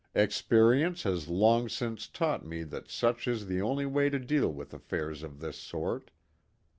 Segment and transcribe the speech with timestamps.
[0.15, 4.73] Experience has long since taught me that such is the only way to deal with
[4.73, 6.09] affairs of this sort.